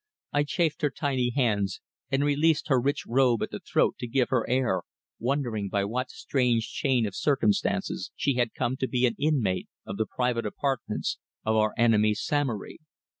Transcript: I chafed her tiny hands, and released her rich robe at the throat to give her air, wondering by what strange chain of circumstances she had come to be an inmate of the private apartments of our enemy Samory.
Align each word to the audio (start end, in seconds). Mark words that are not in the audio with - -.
I 0.33 0.45
chafed 0.45 0.81
her 0.81 0.89
tiny 0.89 1.29
hands, 1.29 1.79
and 2.09 2.23
released 2.25 2.69
her 2.69 2.81
rich 2.81 3.03
robe 3.05 3.43
at 3.43 3.51
the 3.51 3.59
throat 3.59 3.97
to 3.99 4.07
give 4.07 4.29
her 4.29 4.49
air, 4.49 4.81
wondering 5.19 5.69
by 5.69 5.85
what 5.85 6.09
strange 6.09 6.67
chain 6.71 7.05
of 7.05 7.13
circumstances 7.13 8.09
she 8.15 8.33
had 8.33 8.55
come 8.55 8.77
to 8.77 8.87
be 8.87 9.05
an 9.05 9.15
inmate 9.19 9.69
of 9.85 9.97
the 9.97 10.07
private 10.07 10.47
apartments 10.47 11.19
of 11.45 11.55
our 11.55 11.75
enemy 11.77 12.15
Samory. 12.15 12.79